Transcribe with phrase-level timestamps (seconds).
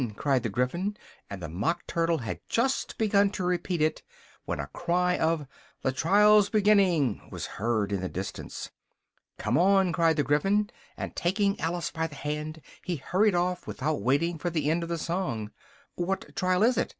[0.15, 0.97] cried the Gryphon,
[1.29, 4.01] and the Mock Turtle had just begun to repeat it,
[4.45, 5.45] when a cry of
[5.83, 8.71] "the trial's beginning!" was heard in the distance.
[9.37, 14.01] "Come on!" cried the Gryphon, and, taking Alice by the hand, he hurried off, without
[14.01, 15.51] waiting for the end of the song.
[15.93, 16.89] "What trial is it?"